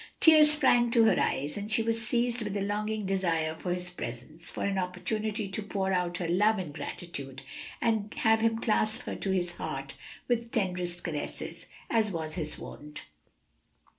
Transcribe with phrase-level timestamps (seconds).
[0.19, 3.91] Tears sprang to her eyes, and she was seized with a longing desire for his
[3.91, 7.43] presence, for an opportunity to pour out her love and gratitude,
[7.79, 9.93] and have him clasp her to his heart
[10.27, 13.05] with tenderest caresses, as was his wont.